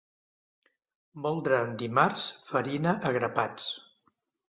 Moldre 1.27 1.61
en 1.67 1.77
dimarts, 1.83 2.27
farina 2.51 2.97
a 3.11 3.15
grapats. 3.23 3.73